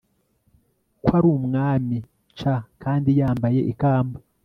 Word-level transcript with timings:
kwarumwami 1.03 1.97
c 2.37 2.39
kandi 2.83 3.09
yambaye 3.19 3.59
ikamba 3.71 4.17